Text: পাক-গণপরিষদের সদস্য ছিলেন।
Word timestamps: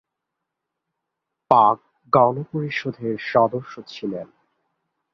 পাক-গণপরিষদের 1.51 3.15
সদস্য 3.31 3.73
ছিলেন। 3.87 4.27